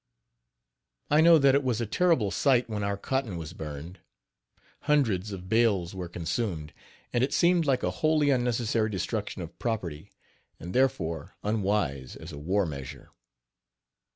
[1.11, 3.99] I know that it was a terrible sight when our cotton was burned.
[4.89, 6.73] Hundreds of bales were consumed,
[7.13, 10.09] and it seemed like a wholly unnecessary destruction of property,
[10.59, 13.11] and, therefore, unwise as a war measure.